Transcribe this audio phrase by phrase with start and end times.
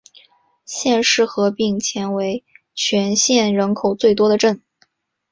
[0.65, 4.59] 县市合并前为全县人口最多的镇。